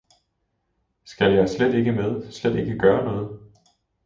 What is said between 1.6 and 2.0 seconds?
ikke